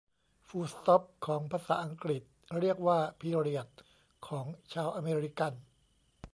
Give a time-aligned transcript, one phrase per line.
[0.47, 2.23] ฟูลสตอปของภาษาอังกฤษ
[2.59, 3.69] เรียกว่าพิเรียด
[4.27, 5.53] ของชาวอเมริกัน